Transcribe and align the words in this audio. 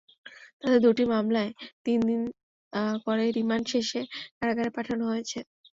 তাঁদের 0.61 0.81
দুটি 0.85 1.03
মামলায় 1.11 1.51
তিন 1.85 1.99
দিন 2.09 2.21
করে 3.05 3.25
রিমান্ড 3.37 3.65
শেষে 3.73 4.01
কারাগারে 4.37 4.69
পাঠানো 4.77 5.03
হয়েছে। 5.11 5.39